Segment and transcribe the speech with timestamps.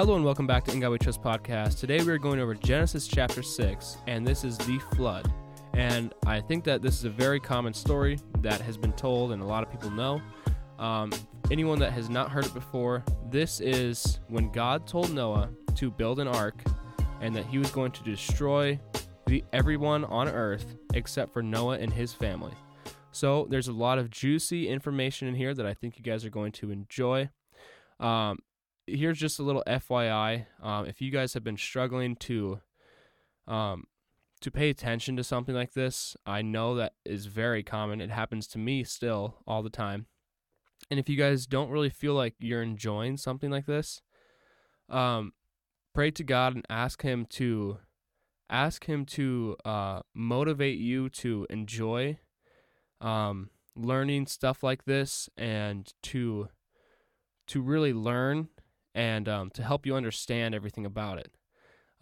[0.00, 1.78] Hello and welcome back to In God We Trust podcast.
[1.78, 5.30] Today we are going over Genesis chapter 6, and this is the flood.
[5.74, 9.42] And I think that this is a very common story that has been told and
[9.42, 10.22] a lot of people know.
[10.78, 11.12] Um,
[11.50, 16.18] anyone that has not heard it before, this is when God told Noah to build
[16.18, 16.62] an ark
[17.20, 18.80] and that he was going to destroy
[19.26, 22.54] the, everyone on earth except for Noah and his family.
[23.12, 26.30] So there's a lot of juicy information in here that I think you guys are
[26.30, 27.28] going to enjoy.
[27.98, 28.38] Um,
[28.96, 30.46] here's just a little FYI.
[30.62, 32.60] Um, if you guys have been struggling to
[33.46, 33.84] um,
[34.40, 38.00] to pay attention to something like this, I know that is very common.
[38.00, 40.06] It happens to me still all the time.
[40.90, 44.00] And if you guys don't really feel like you're enjoying something like this,
[44.88, 45.32] um,
[45.94, 47.78] pray to God and ask Him to
[48.48, 52.18] ask Him to uh, motivate you to enjoy
[53.00, 56.48] um, learning stuff like this and to
[57.46, 58.48] to really learn
[59.00, 61.32] and um, to help you understand everything about it.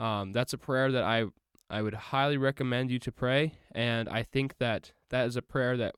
[0.01, 1.27] Um, that's a prayer that I
[1.71, 5.77] I would highly recommend you to pray, and I think that that is a prayer
[5.77, 5.95] that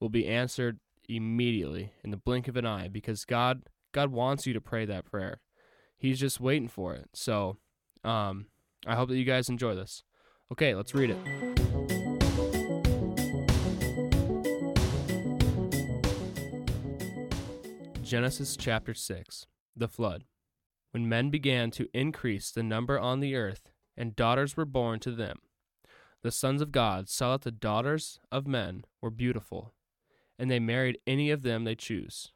[0.00, 4.54] will be answered immediately in the blink of an eye because God God wants you
[4.54, 5.42] to pray that prayer.
[5.98, 7.10] He's just waiting for it.
[7.12, 7.58] So,
[8.02, 8.46] um,
[8.86, 10.02] I hope that you guys enjoy this.
[10.50, 11.18] Okay, let's read it.
[18.02, 20.24] Genesis chapter 6 The Flood.
[20.90, 25.10] When men began to increase the number on the earth, and daughters were born to
[25.10, 25.38] them,
[26.22, 29.74] the sons of God saw that the daughters of men were beautiful,
[30.38, 32.32] and they married any of them they choose.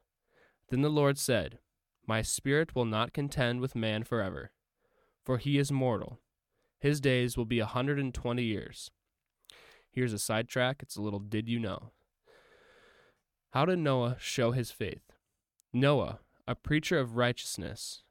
[0.70, 1.58] Then the Lord said,
[2.06, 4.50] My spirit will not contend with man forever,
[5.24, 6.20] for he is mortal.
[6.80, 8.90] His days will be a hundred and twenty years.
[9.90, 10.82] Here's a sidetrack.
[10.82, 11.92] It's a little did you know.
[13.50, 15.12] How did Noah show his faith?
[15.72, 16.18] Noah,
[16.48, 18.02] a preacher of righteousness,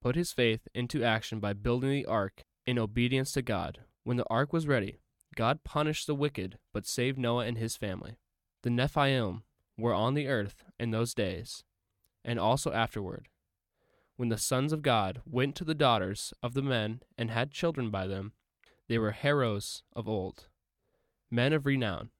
[0.00, 3.80] put his faith into action by building the ark in obedience to God.
[4.04, 4.98] When the ark was ready,
[5.36, 8.16] God punished the wicked but saved Noah and his family.
[8.62, 9.42] The Nephilim
[9.76, 11.62] were on the earth in those days,
[12.24, 13.28] and also afterward.
[14.16, 17.90] When the sons of God went to the daughters of the men and had children
[17.90, 18.32] by them,
[18.88, 20.48] they were heroes of old,
[21.30, 22.10] men of renown.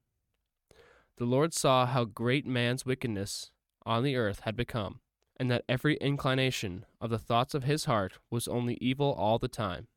[1.17, 3.51] The Lord saw how great man's wickedness
[3.85, 5.01] on the earth had become,
[5.39, 9.47] and that every inclination of the thoughts of his heart was only evil all the
[9.47, 9.87] time.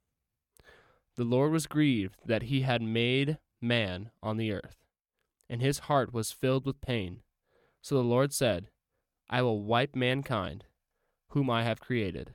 [1.17, 4.77] The Lord was grieved that he had made man on the earth,
[5.51, 7.23] and his heart was filled with pain.
[7.83, 8.69] So the Lord said,
[9.29, 10.65] I will wipe mankind,
[11.31, 12.35] whom I have created,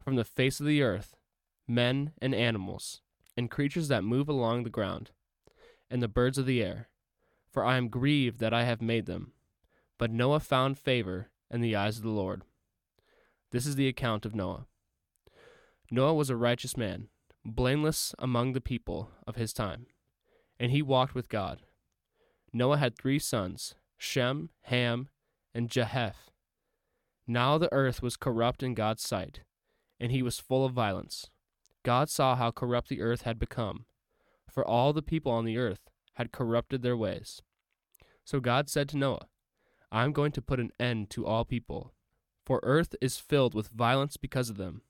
[0.00, 1.16] from the face of the earth,
[1.66, 3.00] men and animals,
[3.36, 5.10] and creatures that move along the ground,
[5.90, 6.88] and the birds of the air,
[7.50, 9.32] for I am grieved that I have made them.
[9.98, 12.42] But Noah found favor in the eyes of the Lord.
[13.52, 14.66] This is the account of Noah.
[15.90, 17.08] Noah was a righteous man,
[17.44, 19.86] blameless among the people of his time,
[20.58, 21.62] and he walked with God.
[22.52, 25.08] Noah had three sons Shem, Ham,
[25.54, 26.30] and Japheth.
[27.26, 29.40] Now the earth was corrupt in God's sight,
[29.98, 31.30] and he was full of violence.
[31.82, 33.86] God saw how corrupt the earth had become,
[34.50, 37.42] for all the people on the earth had corrupted their ways.
[38.24, 39.28] So God said to Noah,
[39.90, 41.92] I am going to put an end to all people,
[42.44, 44.82] for earth is filled with violence because of them.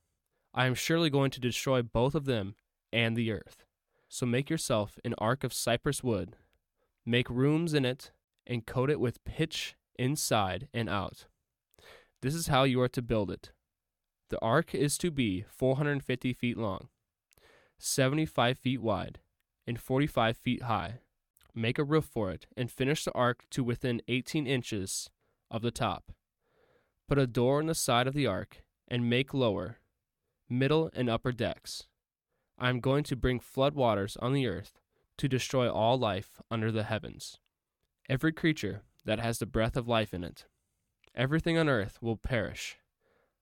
[0.55, 2.55] I am surely going to destroy both of them
[2.93, 3.65] and the earth.
[4.09, 6.37] So make yourself an ark of cypress wood,
[7.05, 8.13] make rooms in it,
[8.47, 11.27] and coat it with pitch inside and out.
[12.23, 13.53] This is how you are to build it.
[14.31, 16.89] The ark is to be 450 feet long,
[17.79, 19.19] 75 feet wide,
[19.67, 21.01] and 45 feet high
[21.57, 25.11] make a roof for it, and finish the ark to within 18 inches
[25.51, 26.13] of the top.
[27.09, 29.79] Put a door in the side of the ark, and make lower,
[30.49, 31.85] middle, and upper decks.
[32.59, 34.79] I am going to bring flood waters on the earth
[35.19, 37.39] to destroy all life under the heavens.
[38.09, 40.45] Every creature that has the breath of life in it.
[41.15, 42.77] Everything on earth will perish,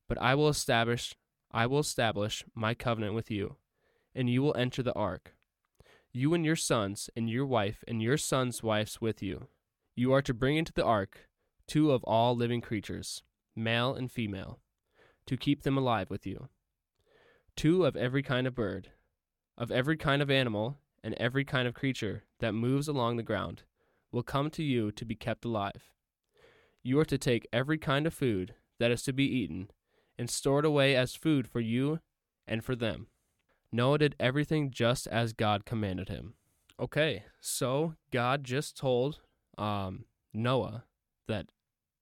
[0.08, 1.14] but I will establish
[1.50, 3.56] I will establish my covenant with you,
[4.12, 5.34] and you will enter the ark
[6.16, 9.48] you and your sons, and your wife, and your sons' wives with you.
[9.96, 11.28] You are to bring into the ark
[11.66, 13.24] two of all living creatures,
[13.56, 14.60] male and female,
[15.26, 16.48] to keep them alive with you.
[17.56, 18.92] Two of every kind of bird,
[19.58, 23.64] of every kind of animal, and every kind of creature that moves along the ground
[24.12, 25.90] will come to you to be kept alive.
[26.84, 29.68] You are to take every kind of food that is to be eaten
[30.16, 31.98] and store it away as food for you
[32.46, 33.08] and for them.
[33.74, 36.34] Noah did everything just as God commanded him.
[36.78, 39.18] Okay, so God just told
[39.58, 40.84] um, Noah
[41.26, 41.46] that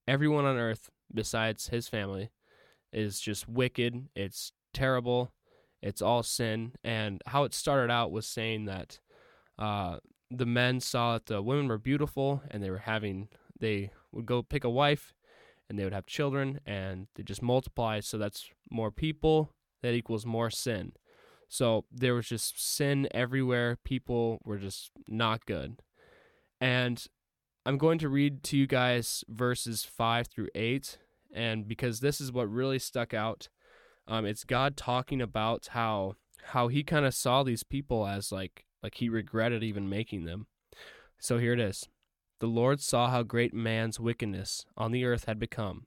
[0.06, 2.30] everyone on earth besides his family
[2.92, 4.08] is just wicked.
[4.14, 5.32] It's terrible.
[5.80, 6.72] It's all sin.
[6.84, 9.00] And how it started out was saying that
[9.58, 9.96] uh,
[10.30, 14.42] the men saw that the women were beautiful and they were having, they would go
[14.42, 15.14] pick a wife
[15.70, 18.00] and they would have children and they just multiply.
[18.00, 19.54] So that's more people.
[19.80, 20.92] That equals more sin.
[21.52, 23.76] So there was just sin everywhere.
[23.84, 25.82] People were just not good.
[26.62, 27.06] And
[27.66, 30.96] I'm going to read to you guys verses 5 through 8.
[31.30, 33.50] And because this is what really stuck out,
[34.08, 36.14] um, it's God talking about how
[36.44, 40.46] how he kind of saw these people as like like he regretted even making them.
[41.18, 41.86] So here it is.
[42.40, 45.84] The Lord saw how great man's wickedness on the earth had become,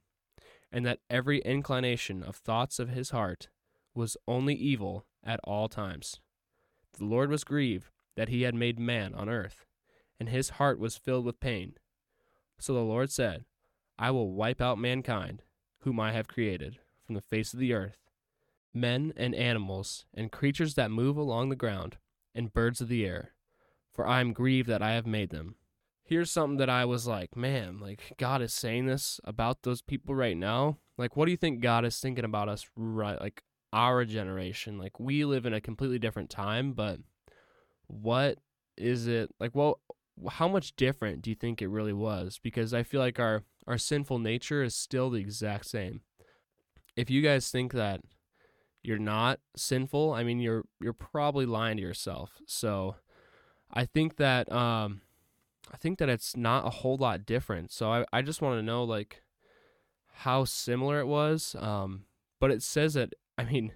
[0.70, 3.48] and that every inclination of thoughts of his heart
[3.96, 6.20] was only evil at all times.
[6.98, 9.66] The Lord was grieved that he had made man on earth,
[10.18, 11.74] and his heart was filled with pain.
[12.58, 13.44] So the Lord said,
[13.98, 15.42] I will wipe out mankind,
[15.80, 17.98] whom I have created, from the face of the earth,
[18.74, 21.98] men and animals, and creatures that move along the ground,
[22.34, 23.32] and birds of the air,
[23.92, 25.56] for I am grieved that I have made them.
[26.04, 30.14] Here's something that I was like, man, like God is saying this about those people
[30.14, 30.78] right now.
[30.96, 33.42] Like, what do you think God is thinking about us right, like
[33.76, 34.78] our generation?
[34.78, 36.98] Like, we live in a completely different time, but
[37.86, 38.38] what
[38.76, 39.54] is it like?
[39.54, 39.80] Well,
[40.28, 42.40] how much different do you think it really was?
[42.42, 46.00] Because I feel like our our sinful nature is still the exact same.
[46.96, 48.00] If you guys think that
[48.82, 52.32] you're not sinful, I mean you're you're probably lying to yourself.
[52.46, 52.96] So
[53.72, 55.02] I think that um
[55.72, 57.72] I think that it's not a whole lot different.
[57.72, 59.22] So I, I just want to know like
[60.12, 61.54] how similar it was.
[61.58, 62.04] Um
[62.40, 63.72] but it says that I mean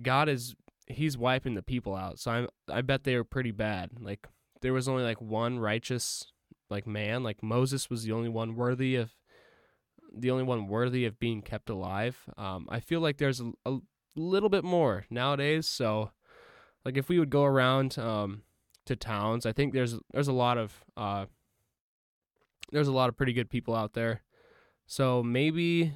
[0.00, 0.54] God is
[0.86, 2.18] he's wiping the people out.
[2.18, 3.90] So I I bet they were pretty bad.
[4.00, 4.26] Like
[4.62, 6.24] there was only like one righteous
[6.70, 9.12] like man, like Moses was the only one worthy of
[10.16, 12.18] the only one worthy of being kept alive.
[12.36, 13.78] Um, I feel like there's a, a,
[14.18, 15.68] little bit more nowadays.
[15.68, 16.10] So,
[16.84, 18.42] like if we would go around um,
[18.86, 21.26] to towns, I think there's there's a lot of uh,
[22.72, 24.22] there's a lot of pretty good people out there.
[24.86, 25.94] So maybe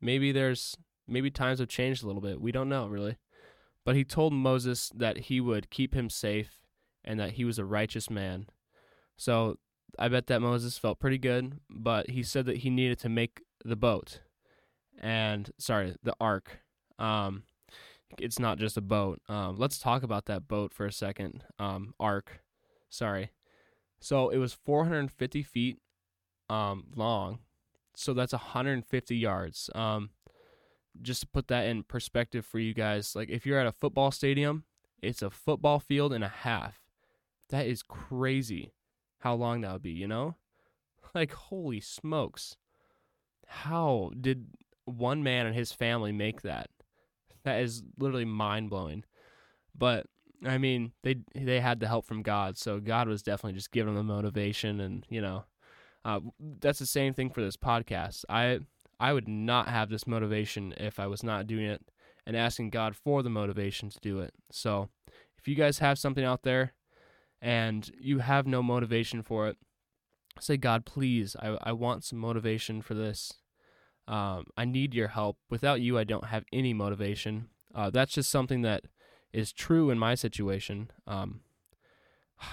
[0.00, 2.40] maybe there's maybe times have changed a little bit.
[2.40, 3.16] We don't know really.
[3.84, 6.60] But he told Moses that he would keep him safe
[7.04, 8.46] and that he was a righteous man.
[9.16, 9.58] So
[9.98, 13.42] I bet that Moses felt pretty good, but he said that he needed to make
[13.64, 14.20] the boat
[14.98, 16.60] and sorry, the ark.
[16.98, 17.44] Um,
[18.18, 19.20] it's not just a boat.
[19.28, 21.44] Um, let's talk about that boat for a second.
[21.58, 22.40] Um, ark,
[22.88, 23.30] sorry.
[24.00, 25.78] So it was 450 feet
[26.48, 27.40] um, long,
[27.94, 29.70] so that's 150 yards.
[29.74, 30.10] Um,
[31.02, 34.10] just to put that in perspective for you guys, like if you're at a football
[34.10, 34.64] stadium,
[35.02, 36.80] it's a football field and a half.
[37.50, 38.72] That is crazy
[39.20, 40.36] how long that would be, you know?
[41.14, 42.58] Like, holy smokes.
[43.46, 44.48] How did
[44.84, 46.68] one man and his family make that?
[47.44, 49.04] That is literally mind blowing.
[49.74, 50.06] But
[50.44, 53.94] I mean, they they had the help from God, so God was definitely just giving
[53.94, 55.44] them the motivation, and you know,
[56.04, 56.20] uh,
[56.60, 58.24] that's the same thing for this podcast.
[58.28, 58.60] I
[58.98, 61.82] I would not have this motivation if I was not doing it
[62.26, 64.32] and asking God for the motivation to do it.
[64.50, 64.88] So,
[65.38, 66.72] if you guys have something out there
[67.40, 69.56] and you have no motivation for it,
[70.40, 73.32] say, God, please, I, I want some motivation for this.
[74.08, 75.38] Um, I need your help.
[75.50, 77.48] Without you, I don't have any motivation.
[77.74, 78.84] Uh, that's just something that
[79.32, 80.90] is true in my situation.
[81.06, 81.40] Um,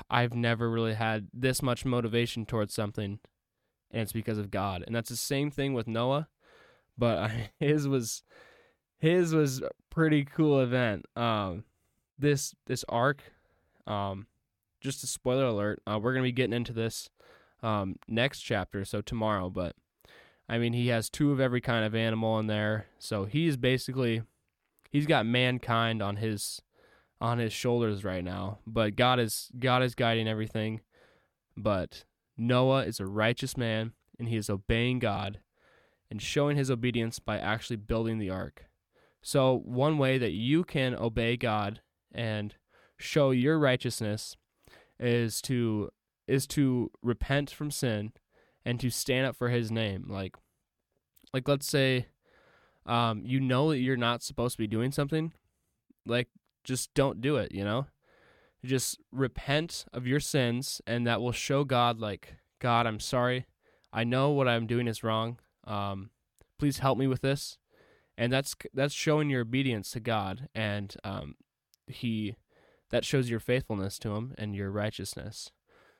[0.09, 3.19] I've never really had this much motivation towards something,
[3.91, 4.83] and it's because of God.
[4.85, 6.27] And that's the same thing with Noah,
[6.97, 8.23] but his was
[8.99, 11.05] his was a pretty cool event.
[11.15, 11.63] Um,
[12.17, 13.21] this this ark,
[13.87, 14.27] um,
[14.81, 17.09] just a spoiler alert, uh, we're to be getting into this
[17.61, 19.49] um, next chapter, so tomorrow.
[19.49, 19.75] But
[20.47, 24.23] I mean, he has two of every kind of animal in there, so he's basically
[24.89, 26.61] he's got mankind on his
[27.19, 28.59] on his shoulders right now.
[28.67, 30.81] But God is God is guiding everything.
[31.55, 32.05] But
[32.37, 35.39] Noah is a righteous man, and he is obeying God
[36.13, 38.65] and showing his obedience by actually building the ark.
[39.23, 41.81] So one way that you can obey God
[42.13, 42.53] and
[42.99, 44.37] show your righteousness
[44.99, 45.89] is to
[46.27, 48.13] is to repent from sin
[48.63, 50.05] and to stand up for his name.
[50.07, 50.35] Like
[51.33, 52.09] like let's say
[52.85, 55.33] um you know that you're not supposed to be doing something
[56.05, 56.27] like
[56.63, 57.87] just don't do it you know?
[58.63, 63.47] Just repent of your sins and that will show god like god i'm sorry.
[63.91, 66.09] I know what i'm doing is wrong um
[66.59, 67.57] please help me with this
[68.17, 71.35] and that's that's showing your obedience to god and um
[71.87, 72.35] he
[72.93, 75.49] that shows your faithfulness to him and your righteousness.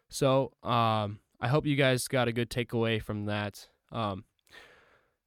[0.10, 3.68] So um, I hope you guys got a good takeaway from that.
[3.92, 4.26] Um,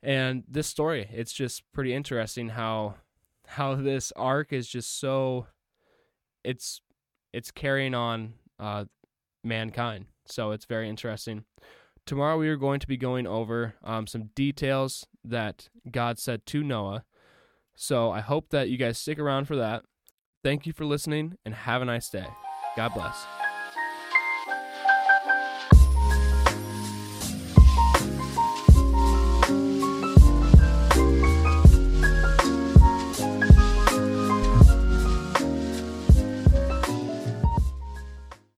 [0.00, 2.94] and this story, it's just pretty interesting how
[3.48, 5.48] how this ark is just so
[6.44, 6.82] it's
[7.32, 8.84] it's carrying on uh,
[9.42, 10.06] mankind.
[10.26, 11.46] So it's very interesting.
[12.06, 16.62] Tomorrow we are going to be going over um, some details that God said to
[16.62, 17.04] Noah.
[17.74, 19.82] So I hope that you guys stick around for that.
[20.44, 22.26] Thank you for listening and have a nice day.
[22.76, 23.45] God bless.